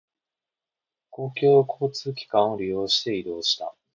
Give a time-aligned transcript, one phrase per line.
[1.11, 3.75] 公共交通機関を利用して移動した。